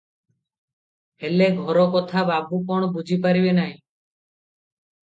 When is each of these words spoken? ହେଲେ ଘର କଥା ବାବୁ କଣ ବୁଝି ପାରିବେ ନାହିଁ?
ହେଲେ 1.25 1.49
ଘର 1.59 1.85
କଥା 1.97 2.25
ବାବୁ 2.33 2.63
କଣ 2.73 2.91
ବୁଝି 2.99 3.21
ପାରିବେ 3.29 3.57
ନାହିଁ? 3.61 3.79